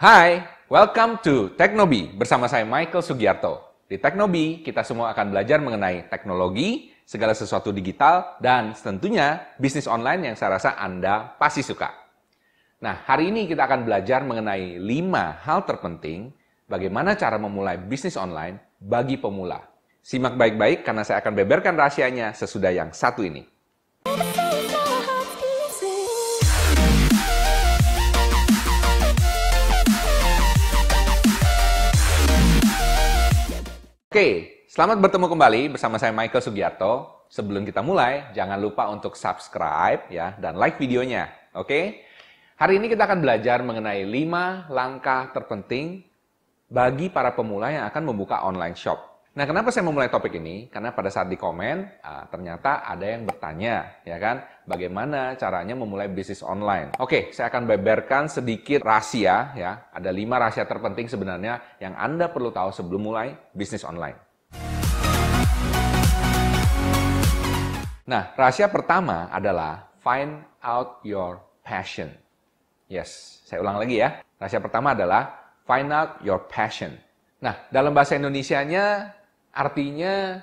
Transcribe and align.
Hai, 0.00 0.40
welcome 0.72 1.20
to 1.20 1.52
Teknobi 1.60 2.08
bersama 2.16 2.48
saya 2.48 2.64
Michael 2.64 3.04
Sugiarto. 3.04 3.84
Di 3.84 4.00
Teknobi, 4.00 4.64
kita 4.64 4.80
semua 4.80 5.12
akan 5.12 5.28
belajar 5.28 5.60
mengenai 5.60 6.08
teknologi, 6.08 6.88
segala 7.04 7.36
sesuatu 7.36 7.68
digital, 7.68 8.40
dan 8.40 8.72
tentunya 8.72 9.52
bisnis 9.60 9.84
online 9.84 10.32
yang 10.32 10.36
saya 10.40 10.56
rasa 10.56 10.80
Anda 10.80 11.36
pasti 11.36 11.60
suka. 11.60 11.92
Nah, 12.80 13.04
hari 13.04 13.28
ini 13.28 13.44
kita 13.44 13.68
akan 13.68 13.84
belajar 13.84 14.24
mengenai 14.24 14.80
5 14.80 15.44
hal 15.44 15.68
terpenting 15.68 16.32
bagaimana 16.64 17.12
cara 17.12 17.36
memulai 17.36 17.76
bisnis 17.76 18.16
online 18.16 18.56
bagi 18.80 19.20
pemula. 19.20 19.60
Simak 20.00 20.32
baik-baik 20.32 20.80
karena 20.80 21.04
saya 21.04 21.20
akan 21.20 21.44
beberkan 21.44 21.76
rahasianya 21.76 22.32
sesudah 22.32 22.72
yang 22.72 22.88
satu 22.96 23.20
ini. 23.20 23.44
Oke, 34.10 34.66
selamat 34.66 35.06
bertemu 35.06 35.30
kembali 35.30 35.62
bersama 35.78 35.94
saya 35.94 36.10
Michael 36.10 36.42
Sugiarto. 36.42 37.22
Sebelum 37.30 37.62
kita 37.62 37.78
mulai, 37.78 38.26
jangan 38.34 38.58
lupa 38.58 38.90
untuk 38.90 39.14
subscribe 39.14 40.10
ya 40.10 40.34
dan 40.34 40.58
like 40.58 40.82
videonya. 40.82 41.30
Oke? 41.54 42.02
Hari 42.58 42.82
ini 42.82 42.90
kita 42.90 43.06
akan 43.06 43.22
belajar 43.22 43.62
mengenai 43.62 44.02
5 44.02 44.66
langkah 44.66 45.30
terpenting 45.30 46.02
bagi 46.66 47.06
para 47.06 47.30
pemula 47.38 47.70
yang 47.70 47.86
akan 47.86 48.10
membuka 48.10 48.42
online 48.42 48.74
shop. 48.74 48.98
Nah, 49.30 49.46
kenapa 49.46 49.70
saya 49.70 49.86
memulai 49.86 50.10
topik 50.10 50.42
ini? 50.42 50.66
Karena 50.66 50.90
pada 50.90 51.06
saat 51.06 51.30
di 51.30 51.38
komen, 51.38 52.02
ah, 52.02 52.26
ternyata 52.26 52.82
ada 52.82 53.06
yang 53.06 53.30
bertanya, 53.30 54.02
ya 54.02 54.18
kan, 54.18 54.42
bagaimana 54.66 55.38
caranya 55.38 55.78
memulai 55.78 56.10
bisnis 56.10 56.42
online. 56.42 56.98
Oke, 56.98 57.30
saya 57.30 57.46
akan 57.46 57.62
beberkan 57.62 58.26
sedikit 58.26 58.82
rahasia, 58.82 59.54
ya. 59.54 59.86
Ada 59.94 60.10
lima 60.10 60.34
rahasia 60.34 60.66
terpenting 60.66 61.06
sebenarnya 61.06 61.78
yang 61.78 61.94
Anda 61.94 62.26
perlu 62.26 62.50
tahu 62.50 62.74
sebelum 62.74 63.06
mulai 63.06 63.38
bisnis 63.54 63.86
online. 63.86 64.18
Nah, 68.10 68.34
rahasia 68.34 68.66
pertama 68.66 69.30
adalah 69.30 69.94
find 70.02 70.42
out 70.58 70.98
your 71.06 71.38
passion. 71.62 72.10
Yes, 72.90 73.46
saya 73.46 73.62
ulang 73.62 73.78
lagi 73.78 74.02
ya. 74.02 74.26
Rahasia 74.42 74.58
pertama 74.58 74.90
adalah 74.90 75.54
find 75.70 75.86
out 75.94 76.18
your 76.26 76.42
passion. 76.50 76.98
Nah, 77.38 77.54
dalam 77.70 77.94
bahasa 77.94 78.18
Indonesianya 78.18 79.16
artinya 79.50 80.42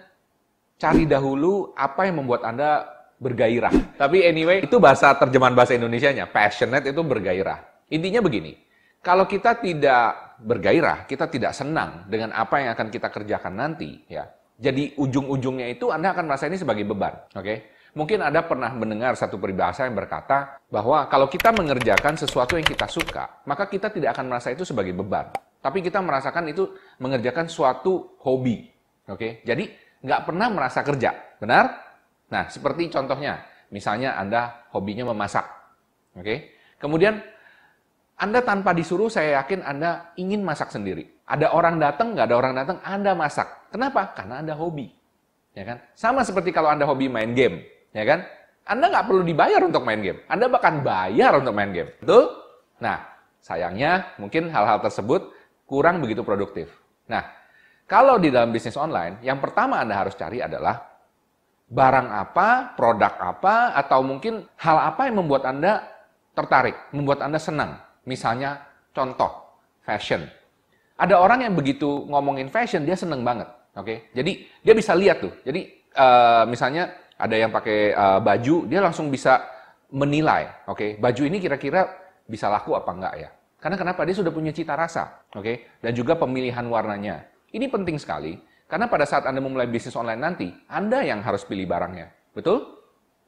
cari 0.77 1.09
dahulu 1.09 1.73
apa 1.73 2.05
yang 2.05 2.21
membuat 2.23 2.45
Anda 2.45 2.85
bergairah. 3.17 3.97
Tapi 3.97 4.23
anyway, 4.23 4.61
itu 4.63 4.77
bahasa 4.77 5.11
terjemahan 5.17 5.57
bahasa 5.57 5.73
Indonesianya. 5.73 6.29
Passionate 6.29 6.93
itu 6.93 7.01
bergairah. 7.01 7.89
Intinya 7.89 8.21
begini, 8.21 8.53
kalau 9.01 9.25
kita 9.25 9.57
tidak 9.57 10.37
bergairah, 10.43 11.09
kita 11.09 11.25
tidak 11.31 11.55
senang 11.57 12.05
dengan 12.05 12.35
apa 12.35 12.61
yang 12.61 12.69
akan 12.77 12.87
kita 12.93 13.09
kerjakan 13.09 13.53
nanti, 13.57 14.05
ya. 14.05 14.29
Jadi 14.57 14.97
ujung-ujungnya 14.97 15.69
itu 15.69 15.93
Anda 15.93 16.13
akan 16.13 16.29
merasa 16.29 16.49
ini 16.49 16.57
sebagai 16.57 16.81
beban, 16.85 17.13
oke? 17.33 17.45
Okay? 17.45 17.57
Mungkin 17.97 18.21
Anda 18.21 18.45
pernah 18.45 18.69
mendengar 18.73 19.17
satu 19.17 19.41
peribahasa 19.41 19.89
yang 19.89 19.97
berkata 19.97 20.61
bahwa 20.69 21.09
kalau 21.09 21.25
kita 21.25 21.49
mengerjakan 21.49 22.13
sesuatu 22.13 22.53
yang 22.53 22.65
kita 22.65 22.85
suka, 22.85 23.41
maka 23.49 23.65
kita 23.65 23.89
tidak 23.89 24.13
akan 24.13 24.29
merasa 24.29 24.53
itu 24.53 24.61
sebagai 24.61 24.93
beban. 24.93 25.33
Tapi 25.61 25.81
kita 25.81 25.97
merasakan 25.97 26.53
itu 26.53 26.77
mengerjakan 27.01 27.49
suatu 27.49 28.17
hobi, 28.21 28.69
Oke, 29.07 29.39
jadi 29.47 29.71
nggak 30.03 30.21
pernah 30.27 30.47
merasa 30.51 30.83
kerja, 30.83 31.15
benar? 31.39 31.71
Nah, 32.27 32.51
seperti 32.51 32.91
contohnya, 32.91 33.39
misalnya 33.71 34.19
Anda 34.19 34.67
hobinya 34.75 35.07
memasak, 35.07 35.47
oke? 36.19 36.35
Kemudian 36.75 37.23
Anda 38.19 38.43
tanpa 38.43 38.75
disuruh, 38.75 39.07
saya 39.07 39.39
yakin 39.39 39.63
Anda 39.63 40.11
ingin 40.19 40.43
masak 40.43 40.75
sendiri. 40.75 41.23
Ada 41.23 41.55
orang 41.55 41.79
datang, 41.79 42.17
nggak 42.17 42.27
ada 42.27 42.35
orang 42.35 42.53
datang, 42.57 42.77
Anda 42.83 43.15
masak. 43.15 43.71
Kenapa? 43.71 44.11
Karena 44.11 44.43
Anda 44.43 44.53
hobi, 44.59 44.91
ya 45.55 45.63
kan? 45.63 45.77
Sama 45.95 46.27
seperti 46.27 46.51
kalau 46.51 46.67
Anda 46.67 46.83
hobi 46.83 47.07
main 47.07 47.31
game, 47.31 47.63
ya 47.95 48.03
kan? 48.03 48.27
Anda 48.67 48.91
nggak 48.91 49.05
perlu 49.07 49.23
dibayar 49.23 49.63
untuk 49.63 49.87
main 49.87 50.03
game. 50.03 50.19
Anda 50.27 50.51
bahkan 50.51 50.83
bayar 50.83 51.39
untuk 51.39 51.55
main 51.55 51.71
game. 51.71 51.95
Betul? 52.03 52.27
Nah, 52.83 52.99
sayangnya 53.39 54.11
mungkin 54.19 54.51
hal-hal 54.51 54.83
tersebut 54.83 55.31
kurang 55.63 56.03
begitu 56.03 56.27
produktif. 56.27 56.67
Nah, 57.07 57.23
kalau 57.87 58.19
di 58.19 58.27
dalam 58.27 58.51
bisnis 58.51 58.75
online, 58.75 59.23
yang 59.23 59.39
pertama 59.39 59.79
Anda 59.79 59.95
harus 59.95 60.11
cari 60.19 60.43
adalah 60.43 60.75
barang 61.71 62.07
apa, 62.11 62.75
produk 62.75 63.15
apa, 63.15 63.79
atau 63.79 64.03
mungkin 64.03 64.43
hal 64.59 64.91
apa 64.91 65.07
yang 65.07 65.23
membuat 65.23 65.47
Anda 65.47 65.87
tertarik, 66.35 66.75
membuat 66.91 67.23
Anda 67.23 67.39
senang. 67.39 67.79
Misalnya, 68.03 68.59
contoh, 68.91 69.31
fashion. 69.87 70.27
Ada 70.99 71.15
orang 71.15 71.47
yang 71.47 71.55
begitu 71.55 72.03
ngomongin 72.11 72.51
fashion, 72.51 72.83
dia 72.83 72.99
seneng 72.99 73.23
banget. 73.23 73.47
Oke, 73.79 73.87
okay? 73.87 73.97
jadi 74.11 74.31
dia 74.67 74.73
bisa 74.75 74.91
lihat 74.91 75.23
tuh. 75.23 75.31
Jadi 75.47 75.87
uh, 75.95 76.43
misalnya 76.43 76.91
ada 77.15 77.35
yang 77.39 77.55
pakai 77.55 77.95
uh, 77.95 78.19
baju, 78.19 78.67
dia 78.67 78.83
langsung 78.83 79.07
bisa 79.07 79.47
menilai. 79.95 80.67
Oke, 80.67 80.75
okay? 80.75 80.89
baju 80.99 81.23
ini 81.23 81.39
kira-kira 81.39 81.87
bisa 82.27 82.51
laku 82.51 82.75
apa 82.75 82.91
enggak 82.91 83.13
ya? 83.15 83.29
Karena 83.63 83.79
kenapa? 83.79 84.03
Dia 84.03 84.17
sudah 84.17 84.33
punya 84.33 84.51
cita 84.51 84.75
rasa. 84.75 85.23
Oke, 85.31 85.39
okay? 85.39 85.55
dan 85.79 85.95
juga 85.95 86.19
pemilihan 86.19 86.65
warnanya 86.67 87.36
ini 87.57 87.65
penting 87.65 87.97
sekali, 87.97 88.37
karena 88.69 88.85
pada 88.85 89.09
saat 89.09 89.25
Anda 89.25 89.41
memulai 89.41 89.65
bisnis 89.65 89.97
online 89.97 90.21
nanti, 90.21 90.47
Anda 90.69 91.01
yang 91.01 91.25
harus 91.25 91.41
pilih 91.43 91.65
barangnya. 91.65 92.13
Betul? 92.37 92.77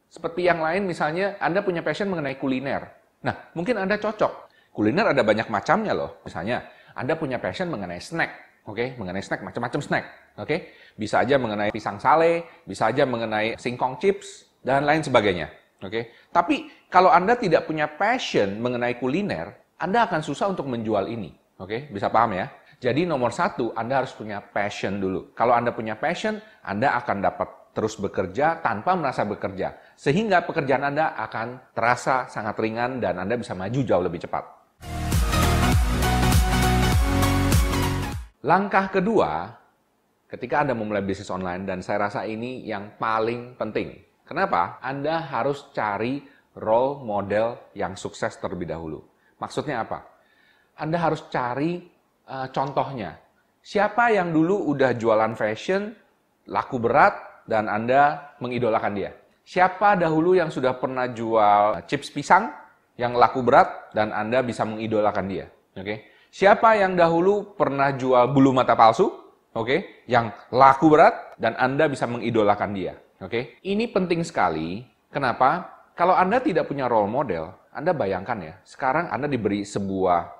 Seperti 0.06 0.46
yang 0.46 0.62
lain 0.62 0.86
misalnya, 0.86 1.42
Anda 1.42 1.66
punya 1.66 1.82
passion 1.82 2.14
mengenai 2.14 2.38
kuliner. 2.38 2.86
Nah, 3.26 3.50
mungkin 3.58 3.82
Anda 3.82 3.98
cocok. 3.98 4.50
Kuliner 4.70 5.10
ada 5.10 5.26
banyak 5.26 5.50
macamnya 5.50 5.98
loh. 5.98 6.22
Misalnya, 6.22 6.70
Anda 6.94 7.18
punya 7.18 7.42
passion 7.42 7.74
mengenai 7.74 7.98
snack. 7.98 8.64
Oke, 8.70 8.86
okay? 8.86 8.88
mengenai 9.02 9.24
snack, 9.26 9.42
macam-macam 9.42 9.82
snack. 9.82 10.06
Oke, 10.38 10.46
okay? 10.46 10.60
bisa 10.94 11.26
aja 11.26 11.42
mengenai 11.42 11.74
pisang 11.74 11.98
sale, 11.98 12.46
bisa 12.70 12.86
aja 12.92 13.02
mengenai 13.08 13.58
singkong 13.58 13.98
chips, 13.98 14.46
dan 14.62 14.86
lain 14.86 15.02
sebagainya. 15.02 15.50
Oke, 15.80 15.90
okay? 15.90 16.04
tapi 16.30 16.70
kalau 16.92 17.10
Anda 17.10 17.40
tidak 17.40 17.66
punya 17.66 17.88
passion 17.88 18.60
mengenai 18.60 19.00
kuliner, 19.00 19.58
Anda 19.80 20.06
akan 20.06 20.22
susah 20.22 20.52
untuk 20.52 20.68
menjual 20.68 21.08
ini. 21.10 21.34
Oke, 21.58 21.66
okay? 21.66 21.80
bisa 21.90 22.12
paham 22.12 22.36
ya? 22.36 22.52
Jadi 22.80 23.04
nomor 23.04 23.36
satu, 23.36 23.76
Anda 23.76 24.00
harus 24.00 24.16
punya 24.16 24.40
passion 24.40 25.04
dulu. 25.04 25.36
Kalau 25.36 25.52
Anda 25.52 25.76
punya 25.76 26.00
passion, 26.00 26.40
Anda 26.64 26.96
akan 27.04 27.20
dapat 27.20 27.76
terus 27.76 28.00
bekerja 28.00 28.64
tanpa 28.64 28.96
merasa 28.96 29.28
bekerja. 29.28 29.76
Sehingga 30.00 30.48
pekerjaan 30.48 30.88
Anda 30.88 31.12
akan 31.28 31.76
terasa 31.76 32.32
sangat 32.32 32.56
ringan 32.56 33.04
dan 33.04 33.20
Anda 33.20 33.36
bisa 33.36 33.52
maju 33.52 33.84
jauh 33.84 34.00
lebih 34.00 34.24
cepat. 34.24 34.44
Langkah 38.48 38.88
kedua, 38.88 39.60
ketika 40.32 40.64
Anda 40.64 40.72
memulai 40.72 41.04
bisnis 41.04 41.28
online, 41.28 41.68
dan 41.68 41.84
saya 41.84 42.08
rasa 42.08 42.24
ini 42.24 42.64
yang 42.64 42.96
paling 42.96 43.60
penting. 43.60 43.92
Kenapa? 44.24 44.80
Anda 44.80 45.28
harus 45.28 45.68
cari 45.76 46.24
role 46.56 47.04
model 47.04 47.76
yang 47.76 48.00
sukses 48.00 48.40
terlebih 48.40 48.72
dahulu. 48.72 49.04
Maksudnya 49.36 49.84
apa? 49.84 50.00
Anda 50.80 50.96
harus 50.96 51.28
cari 51.28 51.99
uh, 52.30 52.48
contohnya. 52.54 53.18
Siapa 53.60 54.14
yang 54.14 54.32
dulu 54.32 54.72
udah 54.72 54.96
jualan 54.96 55.34
fashion, 55.36 55.92
laku 56.48 56.80
berat, 56.80 57.44
dan 57.50 57.68
Anda 57.68 58.34
mengidolakan 58.40 58.94
dia? 58.96 59.12
Siapa 59.44 59.98
dahulu 59.98 60.38
yang 60.38 60.54
sudah 60.54 60.78
pernah 60.78 61.10
jual 61.10 61.82
chips 61.90 62.14
pisang 62.14 62.54
yang 63.02 63.18
laku 63.18 63.42
berat 63.42 63.90
dan 63.98 64.14
Anda 64.14 64.46
bisa 64.46 64.64
mengidolakan 64.64 65.26
dia? 65.26 65.50
Oke. 65.74 65.84
Okay? 65.84 65.98
Siapa 66.30 66.78
yang 66.78 66.94
dahulu 66.94 67.58
pernah 67.58 67.90
jual 67.90 68.30
bulu 68.30 68.54
mata 68.54 68.78
palsu? 68.78 69.10
Oke, 69.50 69.66
okay? 69.66 69.80
yang 70.06 70.30
laku 70.54 70.94
berat 70.94 71.34
dan 71.42 71.58
Anda 71.58 71.90
bisa 71.90 72.06
mengidolakan 72.06 72.70
dia. 72.78 72.94
Oke. 73.18 73.26
Okay? 73.26 73.44
Ini 73.66 73.90
penting 73.90 74.22
sekali. 74.22 74.86
Kenapa? 75.10 75.82
Kalau 75.98 76.14
Anda 76.14 76.38
tidak 76.38 76.70
punya 76.70 76.86
role 76.86 77.10
model, 77.10 77.50
Anda 77.74 77.98
bayangkan 77.98 78.38
ya, 78.40 78.54
sekarang 78.62 79.10
Anda 79.10 79.26
diberi 79.26 79.66
sebuah 79.66 80.39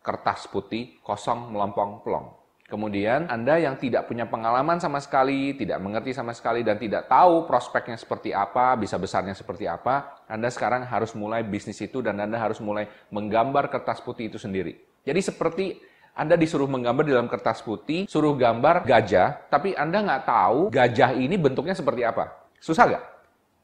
kertas 0.00 0.48
putih 0.48 0.98
kosong 1.04 1.52
melompong 1.52 2.00
plong. 2.04 2.40
Kemudian 2.70 3.26
Anda 3.26 3.58
yang 3.58 3.74
tidak 3.82 4.06
punya 4.06 4.30
pengalaman 4.30 4.78
sama 4.78 5.02
sekali, 5.02 5.58
tidak 5.58 5.82
mengerti 5.82 6.14
sama 6.14 6.30
sekali, 6.30 6.62
dan 6.62 6.78
tidak 6.78 7.10
tahu 7.10 7.42
prospeknya 7.42 7.98
seperti 7.98 8.30
apa, 8.30 8.78
bisa 8.78 8.94
besarnya 8.94 9.34
seperti 9.34 9.66
apa, 9.66 10.22
Anda 10.30 10.46
sekarang 10.54 10.86
harus 10.86 11.18
mulai 11.18 11.42
bisnis 11.42 11.82
itu 11.82 11.98
dan 11.98 12.22
Anda 12.22 12.38
harus 12.38 12.62
mulai 12.62 12.86
menggambar 13.10 13.74
kertas 13.74 13.98
putih 13.98 14.30
itu 14.30 14.38
sendiri. 14.38 14.78
Jadi 15.02 15.18
seperti 15.18 15.66
anda 16.10 16.34
disuruh 16.34 16.66
menggambar 16.66 17.06
di 17.06 17.14
dalam 17.14 17.30
kertas 17.30 17.62
putih, 17.62 18.04
suruh 18.10 18.34
gambar 18.34 18.82
gajah, 18.82 19.46
tapi 19.46 19.72
Anda 19.78 20.02
nggak 20.04 20.24
tahu 20.26 20.60
gajah 20.68 21.16
ini 21.16 21.38
bentuknya 21.38 21.72
seperti 21.72 22.02
apa. 22.02 22.50
Susah 22.58 22.84
nggak? 22.90 23.04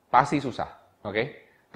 Pasti 0.09 0.39
susah. 0.41 0.71
Oke? 1.05 1.13
Okay? 1.13 1.27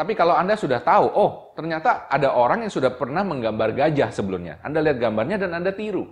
Tapi 0.00 0.16
kalau 0.16 0.32
Anda 0.32 0.56
sudah 0.56 0.80
tahu, 0.80 1.12
oh 1.12 1.52
ternyata 1.52 2.08
ada 2.08 2.32
orang 2.32 2.64
yang 2.64 2.72
sudah 2.72 2.96
pernah 2.96 3.20
menggambar 3.20 3.76
gajah 3.76 4.08
sebelumnya. 4.08 4.56
Anda 4.64 4.80
lihat 4.80 4.96
gambarnya 4.96 5.36
dan 5.36 5.60
Anda 5.60 5.76
tiru. 5.76 6.08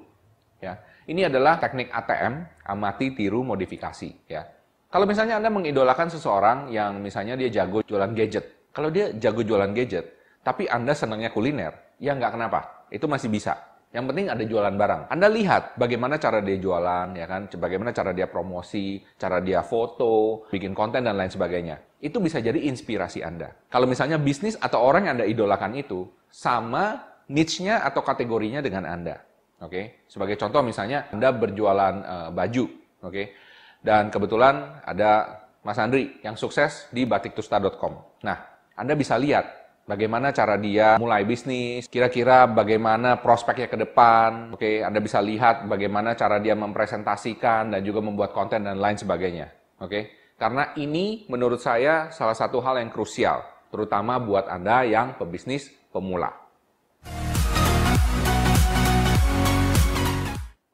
Ya, 0.61 0.77
ini 1.09 1.25
adalah 1.25 1.57
teknik 1.57 1.89
ATM, 1.89 2.69
amati, 2.69 3.17
tiru, 3.17 3.41
modifikasi. 3.41 4.29
Ya, 4.29 4.45
kalau 4.93 5.09
misalnya 5.09 5.41
Anda 5.41 5.49
mengidolakan 5.49 6.13
seseorang 6.13 6.69
yang 6.69 7.01
misalnya 7.01 7.41
dia 7.41 7.49
jago 7.49 7.81
jualan 7.81 8.13
gadget, 8.13 8.69
kalau 8.77 8.93
dia 8.93 9.09
jago 9.17 9.41
jualan 9.41 9.73
gadget, 9.73 10.05
tapi 10.45 10.69
Anda 10.69 10.93
senangnya 10.93 11.33
kuliner, 11.33 11.97
ya 11.97 12.13
nggak 12.13 12.37
kenapa, 12.37 12.85
itu 12.93 13.09
masih 13.09 13.33
bisa. 13.33 13.57
Yang 13.89 14.05
penting 14.13 14.27
ada 14.29 14.45
jualan 14.45 14.75
barang. 14.77 15.03
Anda 15.09 15.29
lihat 15.33 15.81
bagaimana 15.81 16.21
cara 16.21 16.45
dia 16.45 16.61
jualan, 16.61 17.17
ya 17.17 17.25
kan? 17.25 17.49
Bagaimana 17.49 17.97
cara 17.97 18.13
dia 18.13 18.29
promosi, 18.29 19.01
cara 19.17 19.41
dia 19.41 19.65
foto, 19.65 20.45
bikin 20.53 20.77
konten 20.77 21.09
dan 21.09 21.17
lain 21.17 21.33
sebagainya. 21.33 21.81
Itu 21.97 22.21
bisa 22.21 22.39
jadi 22.45 22.61
inspirasi 22.69 23.25
Anda. 23.25 23.49
Kalau 23.73 23.89
misalnya 23.89 24.21
bisnis 24.21 24.61
atau 24.61 24.85
orang 24.85 25.09
yang 25.09 25.15
Anda 25.19 25.27
idolakan 25.27 25.73
itu 25.81 26.05
sama 26.29 27.01
niche-nya 27.33 27.81
atau 27.81 28.05
kategorinya 28.05 28.61
dengan 28.61 28.85
Anda. 28.85 29.25
Oke, 29.59 29.73
okay? 29.75 29.85
sebagai 30.07 30.39
contoh 30.39 30.63
misalnya 30.63 31.11
Anda 31.11 31.35
berjualan 31.35 31.95
uh, 32.07 32.31
baju, 32.31 32.65
oke, 33.03 33.11
okay? 33.11 33.35
dan 33.83 34.07
kebetulan 34.07 34.87
ada 34.87 35.43
Mas 35.67 35.83
Andri 35.83 36.23
yang 36.23 36.39
sukses 36.39 36.87
di 36.95 37.03
batiktusta.com. 37.03 38.23
Nah, 38.23 38.39
Anda 38.79 38.95
bisa 38.95 39.19
lihat 39.19 39.58
bagaimana 39.89 40.37
cara 40.37 40.61
dia 40.61 41.01
mulai 41.01 41.25
bisnis, 41.25 41.89
kira-kira 41.89 42.45
bagaimana 42.45 43.17
prospeknya 43.25 43.73
ke 43.73 43.81
depan, 43.81 44.53
oke, 44.53 44.85
Anda 44.85 45.01
bisa 45.01 45.25
lihat 45.25 45.65
bagaimana 45.65 46.13
cara 46.13 46.37
dia 46.37 46.53
mempresentasikan 46.53 47.73
dan 47.73 47.81
juga 47.81 48.05
membuat 48.05 48.37
konten 48.37 48.69
dan 48.69 48.77
lain 48.77 49.01
sebagainya, 49.01 49.49
oke. 49.81 50.13
Karena 50.39 50.77
ini 50.77 51.27
menurut 51.33 51.59
saya 51.59 52.13
salah 52.13 52.37
satu 52.37 52.61
hal 52.61 52.79
yang 52.79 52.93
krusial, 52.93 53.43
terutama 53.73 54.21
buat 54.21 54.47
Anda 54.47 54.85
yang 54.85 55.17
pebisnis 55.17 55.73
pemula. 55.89 56.31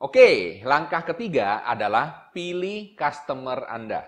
Oke, 0.05 0.61
langkah 0.69 1.01
ketiga 1.15 1.65
adalah 1.65 2.29
pilih 2.29 2.93
customer 2.93 3.65
Anda. 3.73 4.05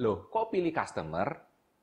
Loh, 0.00 0.32
kok 0.32 0.48
pilih 0.48 0.72
customer? 0.72 1.28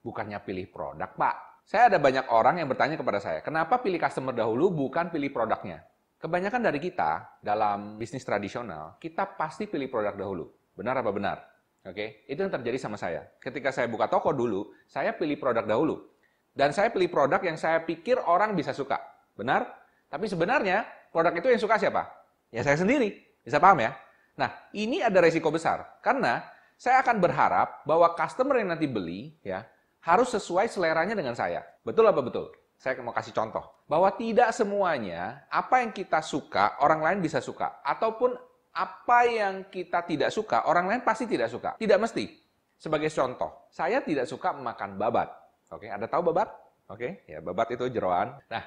Bukannya 0.02 0.42
pilih 0.42 0.66
produk, 0.74 1.14
Pak? 1.14 1.49
Saya 1.70 1.86
ada 1.86 2.02
banyak 2.02 2.34
orang 2.34 2.58
yang 2.58 2.66
bertanya 2.66 2.98
kepada 2.98 3.22
saya, 3.22 3.46
kenapa 3.46 3.78
pilih 3.78 4.02
customer 4.02 4.34
dahulu 4.34 4.74
bukan 4.74 5.14
pilih 5.14 5.30
produknya? 5.30 5.86
Kebanyakan 6.18 6.66
dari 6.66 6.82
kita 6.82 7.38
dalam 7.46 7.94
bisnis 8.02 8.26
tradisional, 8.26 8.98
kita 8.98 9.38
pasti 9.38 9.70
pilih 9.70 9.86
produk 9.86 10.18
dahulu. 10.18 10.50
Benar 10.74 11.06
apa 11.06 11.14
benar? 11.14 11.38
Oke, 11.86 11.94
okay? 11.94 12.08
itu 12.26 12.42
yang 12.42 12.50
terjadi 12.50 12.82
sama 12.82 12.98
saya. 12.98 13.22
Ketika 13.38 13.70
saya 13.70 13.86
buka 13.86 14.10
toko 14.10 14.34
dulu, 14.34 14.74
saya 14.90 15.14
pilih 15.14 15.38
produk 15.38 15.62
dahulu. 15.62 16.10
Dan 16.58 16.74
saya 16.74 16.90
pilih 16.90 17.06
produk 17.06 17.38
yang 17.46 17.54
saya 17.54 17.86
pikir 17.86 18.18
orang 18.18 18.58
bisa 18.58 18.74
suka. 18.74 18.98
Benar? 19.38 19.70
Tapi 20.10 20.26
sebenarnya 20.26 20.90
produk 21.14 21.38
itu 21.38 21.54
yang 21.54 21.62
suka 21.62 21.78
siapa? 21.78 22.02
Ya 22.50 22.66
saya 22.66 22.82
sendiri. 22.82 23.14
Bisa 23.46 23.62
paham 23.62 23.78
ya? 23.78 23.94
Nah, 24.42 24.50
ini 24.74 25.06
ada 25.06 25.22
resiko 25.22 25.54
besar. 25.54 26.02
Karena 26.02 26.42
saya 26.82 27.06
akan 27.06 27.22
berharap 27.22 27.86
bahwa 27.86 28.10
customer 28.18 28.58
yang 28.58 28.74
nanti 28.74 28.90
beli, 28.90 29.38
ya, 29.46 29.70
harus 30.04 30.30
sesuai 30.32 30.72
seleranya 30.72 31.16
dengan 31.16 31.36
saya. 31.36 31.64
Betul 31.84 32.08
apa 32.08 32.24
betul? 32.24 32.52
Saya 32.80 32.96
mau 33.04 33.12
kasih 33.12 33.36
contoh. 33.36 33.84
Bahwa 33.92 34.08
tidak 34.16 34.56
semuanya 34.56 35.44
apa 35.52 35.84
yang 35.84 35.92
kita 35.92 36.24
suka, 36.24 36.80
orang 36.80 37.04
lain 37.04 37.20
bisa 37.20 37.44
suka. 37.44 37.84
Ataupun 37.84 38.32
apa 38.72 39.20
yang 39.28 39.68
kita 39.68 40.08
tidak 40.08 40.32
suka, 40.32 40.64
orang 40.64 40.88
lain 40.88 41.02
pasti 41.04 41.28
tidak 41.28 41.52
suka. 41.52 41.76
Tidak 41.76 42.00
mesti. 42.00 42.32
Sebagai 42.80 43.12
contoh, 43.12 43.68
saya 43.68 44.00
tidak 44.00 44.24
suka 44.24 44.56
makan 44.56 44.96
babat. 44.96 45.28
Oke, 45.76 45.92
ada 45.92 46.08
tahu 46.08 46.32
babat? 46.32 46.48
Oke, 46.88 47.28
ya 47.28 47.44
babat 47.44 47.76
itu 47.76 47.92
jeroan. 47.92 48.40
Nah, 48.48 48.64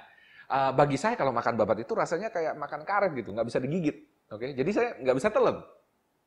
uh, 0.52 0.70
bagi 0.76 1.00
saya 1.00 1.16
kalau 1.16 1.32
makan 1.32 1.56
babat 1.56 1.80
itu 1.82 1.96
rasanya 1.96 2.28
kayak 2.28 2.54
makan 2.54 2.84
karet 2.84 3.16
gitu, 3.16 3.32
nggak 3.32 3.48
bisa 3.48 3.58
digigit. 3.58 3.96
Oke, 4.28 4.52
jadi 4.52 4.70
saya 4.70 4.88
nggak 5.00 5.16
bisa 5.16 5.28
telan. 5.32 5.56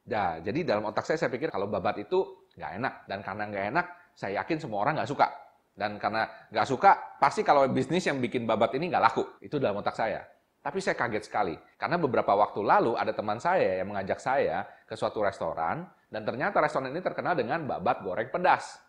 Nah, 0.06 0.38
jadi 0.42 0.60
dalam 0.66 0.90
otak 0.90 1.06
saya 1.06 1.22
saya 1.22 1.30
pikir 1.30 1.54
kalau 1.54 1.70
babat 1.70 2.02
itu 2.02 2.50
nggak 2.58 2.72
enak 2.82 2.94
dan 3.06 3.20
karena 3.22 3.44
nggak 3.54 3.66
enak, 3.72 3.86
saya 4.16 4.42
yakin 4.42 4.58
semua 4.64 4.82
orang 4.88 5.04
nggak 5.04 5.12
suka. 5.12 5.28
Dan 5.76 6.00
karena 6.00 6.24
nggak 6.56 6.68
suka, 6.72 7.20
pasti 7.20 7.44
kalau 7.44 7.68
bisnis 7.68 8.08
yang 8.08 8.24
bikin 8.24 8.48
babat 8.48 8.72
ini 8.80 8.88
nggak 8.88 9.04
laku. 9.04 9.24
Itu 9.44 9.60
dalam 9.60 9.84
otak 9.84 10.00
saya. 10.00 10.24
Tapi 10.64 10.80
saya 10.80 10.96
kaget 10.96 11.28
sekali. 11.28 11.54
Karena 11.76 12.00
beberapa 12.00 12.32
waktu 12.34 12.64
lalu 12.64 12.96
ada 12.96 13.12
teman 13.12 13.38
saya 13.38 13.84
yang 13.84 13.92
mengajak 13.92 14.18
saya 14.18 14.64
ke 14.88 14.96
suatu 14.96 15.20
restoran, 15.22 15.84
dan 16.08 16.24
ternyata 16.24 16.64
restoran 16.64 16.90
ini 16.90 17.04
terkenal 17.04 17.36
dengan 17.36 17.68
babat 17.68 18.02
goreng 18.02 18.32
pedas. 18.32 18.80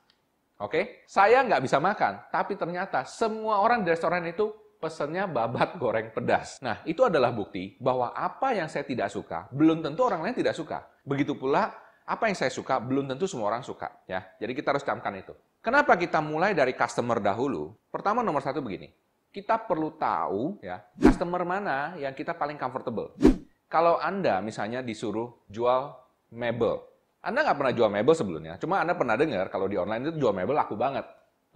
Oke, 0.56 1.04
saya 1.04 1.44
nggak 1.44 1.60
bisa 1.60 1.76
makan, 1.76 2.32
tapi 2.32 2.56
ternyata 2.56 3.04
semua 3.04 3.60
orang 3.60 3.84
di 3.84 3.92
restoran 3.92 4.24
itu 4.24 4.48
pesennya 4.80 5.28
babat 5.28 5.76
goreng 5.76 6.08
pedas. 6.14 6.62
Nah, 6.64 6.80
itu 6.88 7.04
adalah 7.04 7.28
bukti 7.28 7.76
bahwa 7.76 8.14
apa 8.16 8.56
yang 8.56 8.70
saya 8.70 8.86
tidak 8.86 9.12
suka, 9.12 9.50
belum 9.52 9.84
tentu 9.84 10.00
orang 10.06 10.24
lain 10.24 10.36
tidak 10.38 10.56
suka. 10.56 10.86
Begitu 11.04 11.36
pula 11.36 11.76
apa 12.06 12.30
yang 12.30 12.38
saya 12.38 12.54
suka 12.54 12.78
belum 12.78 13.10
tentu 13.10 13.26
semua 13.26 13.50
orang 13.50 13.66
suka 13.66 13.90
ya. 14.06 14.22
Jadi 14.38 14.54
kita 14.54 14.70
harus 14.70 14.86
camkan 14.86 15.10
itu. 15.18 15.34
Kenapa 15.58 15.98
kita 15.98 16.22
mulai 16.22 16.54
dari 16.54 16.78
customer 16.78 17.18
dahulu? 17.18 17.74
Pertama 17.90 18.22
nomor 18.22 18.40
satu 18.46 18.62
begini. 18.62 18.94
Kita 19.34 19.58
perlu 19.58 19.98
tahu 19.98 20.62
ya 20.62 20.80
customer 21.02 21.42
mana 21.42 21.98
yang 21.98 22.14
kita 22.14 22.38
paling 22.38 22.54
comfortable. 22.54 23.12
Kalau 23.66 23.98
Anda 23.98 24.38
misalnya 24.38 24.80
disuruh 24.86 25.42
jual 25.50 25.90
mebel, 26.30 26.86
Anda 27.18 27.42
nggak 27.42 27.58
pernah 27.58 27.74
jual 27.74 27.90
mebel 27.90 28.14
sebelumnya. 28.14 28.54
Cuma 28.62 28.78
Anda 28.78 28.94
pernah 28.94 29.18
dengar 29.18 29.50
kalau 29.50 29.66
di 29.66 29.74
online 29.74 30.06
itu 30.06 30.22
jual 30.22 30.30
mebel 30.30 30.54
laku 30.54 30.78
banget. 30.78 31.02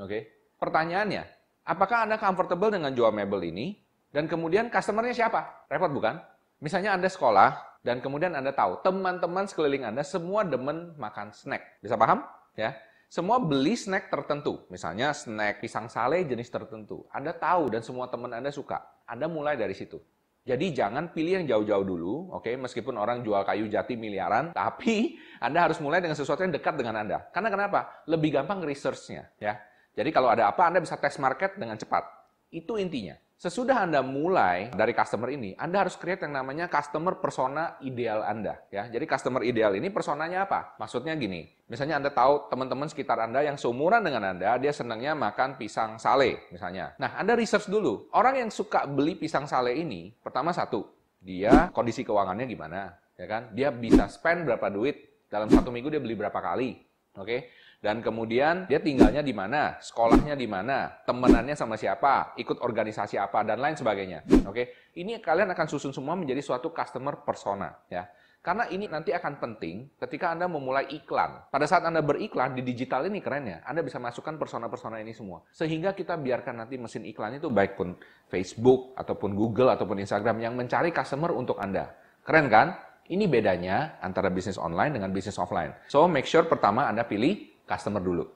Oke? 0.02 0.50
Pertanyaannya, 0.58 1.22
apakah 1.70 2.10
Anda 2.10 2.18
comfortable 2.18 2.74
dengan 2.74 2.90
jual 2.90 3.14
mebel 3.14 3.46
ini? 3.46 3.78
Dan 4.10 4.26
kemudian 4.26 4.66
customernya 4.74 5.14
siapa? 5.14 5.70
Repot 5.70 5.94
bukan? 5.94 6.18
Misalnya 6.58 6.98
Anda 6.98 7.06
sekolah, 7.06 7.69
dan 7.80 8.04
kemudian 8.04 8.36
Anda 8.36 8.52
tahu, 8.52 8.84
teman-teman 8.84 9.48
sekeliling 9.48 9.88
Anda 9.88 10.04
semua 10.04 10.44
demen 10.44 10.92
makan 11.00 11.32
snack. 11.32 11.80
Bisa 11.80 11.96
paham? 11.96 12.20
Ya. 12.52 12.76
Semua 13.10 13.42
beli 13.42 13.74
snack 13.74 14.06
tertentu, 14.06 14.62
misalnya 14.70 15.10
snack 15.10 15.58
pisang 15.58 15.90
sale 15.90 16.22
jenis 16.22 16.46
tertentu. 16.46 17.08
Anda 17.10 17.34
tahu 17.34 17.72
dan 17.72 17.82
semua 17.82 18.06
teman 18.06 18.30
Anda 18.30 18.54
suka. 18.54 18.78
Anda 19.08 19.26
mulai 19.26 19.58
dari 19.58 19.74
situ. 19.74 19.98
Jadi 20.46 20.72
jangan 20.72 21.12
pilih 21.12 21.42
yang 21.42 21.46
jauh-jauh 21.48 21.84
dulu, 21.84 22.32
oke? 22.32 22.48
Okay? 22.48 22.54
Meskipun 22.56 22.96
orang 22.96 23.20
jual 23.20 23.44
kayu 23.44 23.66
jati 23.66 23.98
miliaran, 23.98 24.56
tapi 24.56 25.20
Anda 25.42 25.68
harus 25.68 25.82
mulai 25.82 26.00
dengan 26.00 26.16
sesuatu 26.16 26.46
yang 26.46 26.54
dekat 26.54 26.80
dengan 26.80 27.02
Anda. 27.02 27.28
Karena 27.34 27.50
kenapa? 27.52 28.04
Lebih 28.08 28.40
gampang 28.40 28.64
research-nya, 28.64 29.26
ya. 29.36 29.58
Jadi 29.92 30.10
kalau 30.14 30.30
ada 30.30 30.48
apa, 30.48 30.70
Anda 30.70 30.80
bisa 30.80 30.96
test 30.96 31.20
market 31.20 31.58
dengan 31.58 31.76
cepat. 31.76 32.06
Itu 32.48 32.78
intinya. 32.80 33.18
Sesudah 33.40 33.88
Anda 33.88 34.04
mulai 34.04 34.68
dari 34.68 34.92
customer 34.92 35.32
ini, 35.32 35.56
Anda 35.56 35.88
harus 35.88 35.96
create 35.96 36.28
yang 36.28 36.36
namanya 36.36 36.68
customer 36.68 37.16
persona 37.16 37.80
ideal 37.80 38.20
Anda. 38.20 38.60
ya. 38.68 38.92
Jadi 38.92 39.08
customer 39.08 39.40
ideal 39.48 39.72
ini 39.80 39.88
personanya 39.88 40.44
apa? 40.44 40.76
Maksudnya 40.76 41.16
gini, 41.16 41.48
misalnya 41.64 41.96
Anda 41.96 42.12
tahu 42.12 42.52
teman-teman 42.52 42.92
sekitar 42.92 43.16
Anda 43.16 43.40
yang 43.40 43.56
seumuran 43.56 44.04
dengan 44.04 44.36
Anda, 44.36 44.60
dia 44.60 44.76
senangnya 44.76 45.16
makan 45.16 45.56
pisang 45.56 45.96
sale 45.96 46.52
misalnya. 46.52 46.92
Nah, 47.00 47.16
Anda 47.16 47.32
research 47.32 47.72
dulu. 47.72 48.12
Orang 48.12 48.36
yang 48.36 48.52
suka 48.52 48.84
beli 48.84 49.16
pisang 49.16 49.48
sale 49.48 49.72
ini, 49.72 50.12
pertama 50.20 50.52
satu, 50.52 50.84
dia 51.24 51.72
kondisi 51.72 52.04
keuangannya 52.04 52.44
gimana? 52.44 52.92
ya 53.16 53.24
kan? 53.24 53.42
Dia 53.56 53.72
bisa 53.72 54.04
spend 54.12 54.44
berapa 54.44 54.68
duit 54.68 55.24
dalam 55.32 55.48
satu 55.48 55.72
minggu 55.72 55.88
dia 55.88 56.00
beli 56.04 56.12
berapa 56.12 56.36
kali? 56.36 56.76
Oke? 57.16 57.52
Dan 57.80 58.04
kemudian 58.04 58.68
dia 58.68 58.76
tinggalnya 58.76 59.24
di 59.24 59.32
mana, 59.32 59.80
sekolahnya 59.80 60.36
di 60.36 60.44
mana, 60.44 61.00
temenannya 61.08 61.56
sama 61.56 61.80
siapa, 61.80 62.36
ikut 62.36 62.60
organisasi 62.60 63.16
apa, 63.16 63.40
dan 63.40 63.56
lain 63.56 63.72
sebagainya. 63.72 64.20
Oke, 64.44 64.92
ini 65.00 65.16
kalian 65.16 65.48
akan 65.56 65.64
susun 65.64 65.88
semua 65.88 66.12
menjadi 66.12 66.44
suatu 66.44 66.76
customer 66.76 67.24
persona, 67.24 67.72
ya. 67.88 68.04
Karena 68.40 68.64
ini 68.72 68.88
nanti 68.88 69.12
akan 69.12 69.36
penting 69.36 69.96
ketika 70.00 70.32
Anda 70.32 70.48
memulai 70.48 70.88
iklan. 70.92 71.52
Pada 71.52 71.68
saat 71.68 71.84
Anda 71.84 72.00
beriklan 72.00 72.56
di 72.56 72.64
digital 72.64 73.04
ini 73.04 73.20
keren 73.20 73.44
ya, 73.48 73.60
Anda 73.68 73.84
bisa 73.84 74.00
masukkan 74.00 74.36
persona-persona 74.40 74.96
ini 75.00 75.12
semua. 75.12 75.44
Sehingga 75.52 75.92
kita 75.92 76.16
biarkan 76.16 76.64
nanti 76.64 76.80
mesin 76.80 77.04
iklan 77.04 77.36
itu 77.36 77.52
baik 77.52 77.76
pun 77.80 77.96
Facebook, 78.28 78.96
ataupun 78.96 79.32
Google, 79.36 79.72
ataupun 79.72 80.00
Instagram 80.00 80.40
yang 80.40 80.52
mencari 80.56 80.92
customer 80.92 81.32
untuk 81.32 81.56
Anda. 81.60 81.92
Keren 82.24 82.48
kan? 82.48 82.76
Ini 83.10 83.26
bedanya 83.26 83.98
antara 84.00 84.30
bisnis 84.30 84.54
online 84.54 84.94
dengan 84.94 85.10
bisnis 85.10 85.34
offline. 85.34 85.74
So, 85.90 86.06
make 86.06 86.30
sure 86.30 86.46
pertama 86.46 86.86
Anda 86.86 87.02
pilih 87.02 87.49
customer 87.70 88.02
dulu. 88.02 88.26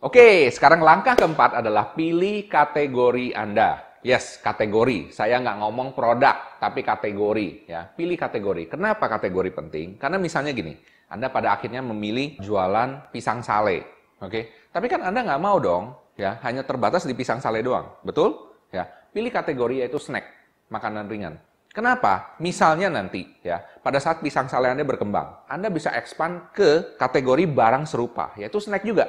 Oke, 0.00 0.48
sekarang 0.48 0.80
langkah 0.80 1.12
keempat 1.18 1.60
adalah 1.60 1.92
pilih 1.92 2.48
kategori 2.48 3.36
Anda. 3.36 3.98
Yes, 4.00 4.38
kategori. 4.40 5.10
Saya 5.10 5.42
nggak 5.42 5.58
ngomong 5.58 5.92
produk, 5.92 6.56
tapi 6.62 6.86
kategori. 6.86 7.66
Ya, 7.66 7.84
pilih 7.92 8.14
kategori. 8.14 8.72
Kenapa 8.72 9.10
kategori 9.10 9.50
penting? 9.52 9.98
Karena 9.98 10.16
misalnya 10.16 10.54
gini, 10.54 10.78
Anda 11.10 11.28
pada 11.28 11.58
akhirnya 11.58 11.82
memilih 11.82 12.38
jualan 12.38 13.10
pisang 13.10 13.42
sale. 13.42 13.84
Oke, 14.22 14.70
tapi 14.70 14.86
kan 14.86 15.02
Anda 15.02 15.26
nggak 15.26 15.42
mau 15.42 15.58
dong, 15.58 15.98
ya, 16.14 16.38
hanya 16.46 16.62
terbatas 16.62 17.02
di 17.02 17.12
pisang 17.18 17.42
sale 17.42 17.58
doang. 17.58 17.90
Betul? 18.06 18.38
Ya, 18.70 18.86
pilih 19.10 19.34
kategori 19.34 19.82
yaitu 19.82 19.98
snack, 19.98 20.30
makanan 20.70 21.10
ringan. 21.10 21.42
Kenapa? 21.78 22.34
Misalnya 22.42 22.90
nanti 22.90 23.22
ya, 23.38 23.62
pada 23.62 24.02
saat 24.02 24.18
pisang 24.18 24.50
sale 24.50 24.66
Anda 24.66 24.82
berkembang, 24.82 25.46
Anda 25.46 25.70
bisa 25.70 25.94
expand 25.94 26.50
ke 26.50 26.98
kategori 26.98 27.46
barang 27.46 27.86
serupa, 27.86 28.34
yaitu 28.34 28.58
snack 28.58 28.82
juga. 28.82 29.06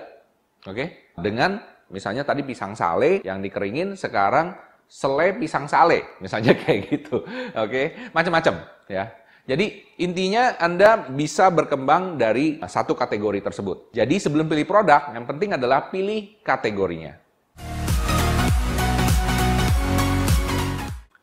Oke? 0.70 1.10
Dengan 1.18 1.58
misalnya 1.90 2.22
tadi 2.22 2.46
pisang 2.46 2.78
sale 2.78 3.26
yang 3.26 3.42
dikeringin 3.42 3.98
sekarang 3.98 4.54
sele 4.86 5.34
pisang 5.42 5.66
sale, 5.66 6.22
misalnya 6.22 6.54
kayak 6.62 6.94
gitu. 6.94 7.26
Oke? 7.58 8.14
Macam-macam 8.14 8.62
ya. 8.86 9.18
Jadi 9.50 9.98
intinya 10.06 10.54
Anda 10.62 11.10
bisa 11.10 11.50
berkembang 11.50 12.22
dari 12.22 12.62
satu 12.62 12.94
kategori 12.94 13.50
tersebut. 13.50 13.98
Jadi 13.98 14.22
sebelum 14.22 14.46
pilih 14.46 14.70
produk, 14.70 15.10
yang 15.10 15.26
penting 15.26 15.58
adalah 15.58 15.90
pilih 15.90 16.38
kategorinya. 16.46 17.18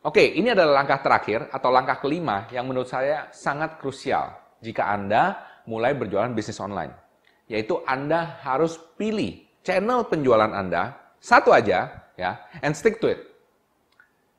Oke, 0.07 0.23
ini 0.39 0.55
adalah 0.55 0.79
langkah 0.79 1.03
terakhir 1.03 1.51
atau 1.51 1.67
langkah 1.67 1.99
kelima 1.99 2.47
yang 2.55 2.63
menurut 2.63 2.87
saya 2.87 3.27
sangat 3.35 3.75
krusial 3.75 4.31
jika 4.63 4.87
Anda 4.87 5.35
mulai 5.67 5.91
berjualan 5.99 6.31
bisnis 6.31 6.63
online. 6.63 6.95
Yaitu 7.51 7.83
Anda 7.83 8.39
harus 8.39 8.79
pilih 8.95 9.43
channel 9.67 10.07
penjualan 10.07 10.47
Anda 10.47 10.95
satu 11.19 11.51
aja 11.51 12.07
ya 12.15 12.39
and 12.63 12.71
stick 12.71 13.03
to 13.03 13.11
it. 13.11 13.19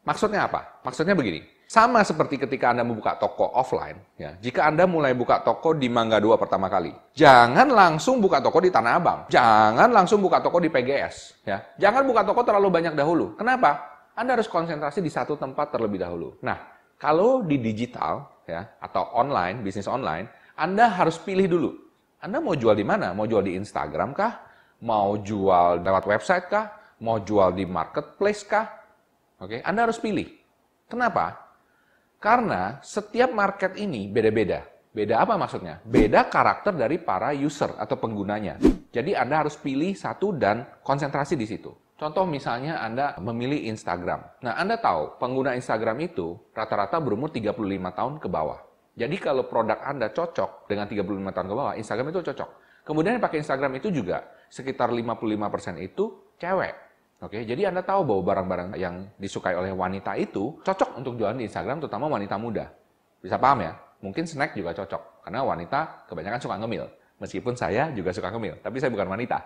Maksudnya 0.09 0.49
apa? 0.49 0.81
Maksudnya 0.81 1.13
begini. 1.13 1.45
Sama 1.69 2.01
seperti 2.01 2.41
ketika 2.41 2.73
Anda 2.73 2.81
membuka 2.81 3.21
toko 3.21 3.53
offline, 3.53 4.01
ya. 4.17 4.33
Jika 4.41 4.73
Anda 4.73 4.89
mulai 4.89 5.13
buka 5.13 5.45
toko 5.45 5.77
di 5.77 5.93
Mangga 5.93 6.17
2 6.17 6.41
pertama 6.41 6.73
kali, 6.73 6.97
jangan 7.13 7.69
langsung 7.69 8.25
buka 8.25 8.41
toko 8.41 8.57
di 8.65 8.73
Tanah 8.73 8.97
Abang. 8.97 9.21
Jangan 9.29 9.93
langsung 9.93 10.25
buka 10.25 10.41
toko 10.41 10.65
di 10.65 10.73
PGS, 10.73 11.45
ya. 11.45 11.61
Jangan 11.77 12.09
buka 12.09 12.25
toko 12.25 12.41
terlalu 12.41 12.73
banyak 12.73 12.97
dahulu. 12.97 13.37
Kenapa? 13.37 13.98
Anda 14.19 14.35
harus 14.35 14.51
konsentrasi 14.51 14.99
di 14.99 15.15
satu 15.15 15.39
tempat 15.39 15.71
terlebih 15.71 16.03
dahulu. 16.03 16.35
Nah, 16.43 16.59
kalau 16.99 17.47
di 17.47 17.55
digital 17.63 18.43
ya 18.51 18.67
atau 18.83 19.15
online, 19.15 19.63
bisnis 19.63 19.87
online, 19.87 20.27
Anda 20.59 20.91
harus 20.91 21.23
pilih 21.23 21.47
dulu. 21.47 21.71
Anda 22.19 22.43
mau 22.43 22.59
jual 22.59 22.75
di 22.75 22.83
mana? 22.83 23.15
Mau 23.15 23.31
jual 23.31 23.47
di 23.47 23.55
Instagram 23.55 24.11
kah? 24.19 24.43
Mau 24.83 25.23
jual 25.23 25.87
lewat 25.87 26.05
website 26.11 26.51
kah? 26.51 26.67
Mau 26.99 27.23
jual 27.23 27.55
di 27.55 27.63
marketplace 27.63 28.43
kah? 28.43 28.67
Oke, 29.39 29.63
Anda 29.63 29.87
harus 29.87 30.03
pilih. 30.03 30.27
Kenapa? 30.91 31.39
Karena 32.19 32.83
setiap 32.83 33.31
market 33.31 33.79
ini 33.79 34.11
beda-beda. 34.11 34.67
Beda 34.91 35.23
apa 35.23 35.39
maksudnya? 35.39 35.79
Beda 35.87 36.27
karakter 36.27 36.75
dari 36.75 36.99
para 36.99 37.31
user 37.31 37.71
atau 37.79 37.95
penggunanya. 37.95 38.59
Jadi 38.91 39.15
Anda 39.15 39.47
harus 39.47 39.55
pilih 39.55 39.95
satu 39.95 40.35
dan 40.35 40.67
konsentrasi 40.83 41.39
di 41.39 41.47
situ. 41.47 41.71
Contoh 41.99 42.23
misalnya 42.31 42.78
Anda 42.78 43.19
memilih 43.19 43.67
Instagram. 43.75 44.23
Nah, 44.47 44.55
Anda 44.55 44.78
tahu 44.78 45.19
pengguna 45.19 45.59
Instagram 45.59 45.99
itu 46.07 46.38
rata-rata 46.55 47.02
berumur 47.02 47.35
35 47.35 47.59
tahun 47.90 48.14
ke 48.23 48.28
bawah. 48.31 48.62
Jadi 48.95 49.19
kalau 49.19 49.50
produk 49.50 49.83
Anda 49.83 50.14
cocok 50.14 50.71
dengan 50.71 50.87
35 50.87 51.35
tahun 51.35 51.47
ke 51.50 51.55
bawah, 51.59 51.75
Instagram 51.75 52.14
itu 52.14 52.23
cocok. 52.31 52.50
Kemudian 52.87 53.19
yang 53.19 53.25
pakai 53.26 53.43
Instagram 53.43 53.83
itu 53.83 53.90
juga 53.90 54.31
sekitar 54.47 54.95
55% 54.95 55.83
itu 55.83 56.35
cewek. 56.38 56.75
Oke, 57.19 57.43
jadi 57.43 57.75
Anda 57.75 57.83
tahu 57.83 58.07
bahwa 58.07 58.23
barang-barang 58.31 58.69
yang 58.78 59.11
disukai 59.19 59.59
oleh 59.59 59.75
wanita 59.75 60.14
itu 60.14 60.55
cocok 60.62 61.02
untuk 61.02 61.19
jualan 61.19 61.35
di 61.35 61.50
Instagram, 61.50 61.83
terutama 61.83 62.07
wanita 62.07 62.38
muda. 62.38 62.71
Bisa 63.19 63.35
paham 63.43 63.67
ya? 63.67 63.75
Mungkin 63.99 64.23
snack 64.23 64.55
juga 64.55 64.71
cocok, 64.71 65.26
karena 65.26 65.43
wanita 65.43 66.07
kebanyakan 66.07 66.38
suka 66.38 66.55
ngemil. 66.62 66.87
Meskipun 67.19 67.59
saya 67.59 67.91
juga 67.91 68.15
suka 68.15 68.31
ngemil, 68.31 68.63
tapi 68.63 68.79
saya 68.79 68.95
bukan 68.95 69.11
wanita. 69.11 69.39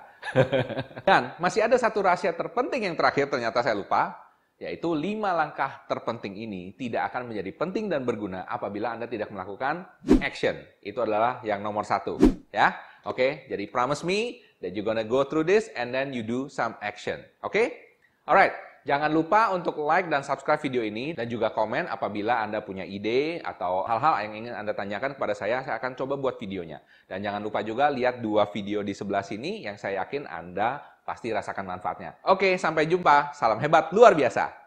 Dan 1.09 1.37
masih 1.41 1.65
ada 1.65 1.81
satu 1.81 2.05
rahasia 2.05 2.37
terpenting 2.37 2.85
yang 2.85 2.97
terakhir 2.97 3.33
ternyata 3.33 3.65
saya 3.65 3.73
lupa, 3.73 4.13
yaitu 4.61 4.93
lima 4.93 5.33
langkah 5.33 5.89
terpenting 5.89 6.37
ini 6.37 6.77
tidak 6.77 7.11
akan 7.11 7.33
menjadi 7.33 7.51
penting 7.57 7.91
dan 7.91 8.07
berguna 8.07 8.47
apabila 8.47 8.95
Anda 8.95 9.11
tidak 9.11 9.35
melakukan 9.35 9.89
action. 10.23 10.55
Itu 10.79 11.03
adalah 11.03 11.43
yang 11.43 11.65
nomor 11.67 11.83
satu. 11.83 12.15
Ya, 12.55 12.79
Oke, 13.03 13.51
jadi 13.51 13.67
promise 13.67 14.07
me 14.07 14.47
that 14.63 14.79
you're 14.79 14.87
gonna 14.87 15.03
go 15.03 15.27
through 15.27 15.43
this 15.43 15.67
and 15.75 15.91
then 15.91 16.15
you 16.15 16.23
do 16.23 16.47
some 16.47 16.79
action. 16.79 17.19
Oke? 17.43 17.51
Okay? 17.51 17.67
Alright. 18.31 18.55
Jangan 18.83 19.15
lupa 19.15 19.55
untuk 19.55 19.79
like 19.83 20.11
dan 20.11 20.27
subscribe 20.27 20.59
video 20.59 20.83
ini 20.83 21.15
dan 21.15 21.31
juga 21.31 21.55
komen 21.55 21.87
apabila 21.87 22.43
Anda 22.43 22.59
punya 22.63 22.83
ide 22.83 23.39
atau 23.43 23.87
hal-hal 23.87 24.27
yang 24.27 24.33
ingin 24.43 24.55
Anda 24.59 24.75
tanyakan 24.75 25.15
kepada 25.15 25.39
saya, 25.39 25.63
saya 25.63 25.79
akan 25.79 25.95
coba 25.95 26.19
buat 26.19 26.35
videonya. 26.39 26.83
Dan 27.07 27.23
jangan 27.23 27.39
lupa 27.43 27.63
juga 27.63 27.87
lihat 27.91 28.19
dua 28.19 28.51
video 28.51 28.83
di 28.83 28.91
sebelah 28.91 29.23
sini 29.23 29.63
yang 29.63 29.79
saya 29.79 30.03
yakin 30.03 30.27
Anda 30.27 30.83
pasti 31.07 31.31
rasakan 31.31 31.67
manfaatnya. 31.67 32.19
Oke, 32.27 32.59
sampai 32.59 32.87
jumpa. 32.91 33.35
Salam 33.35 33.59
hebat 33.63 33.91
luar 33.95 34.19
biasa. 34.19 34.62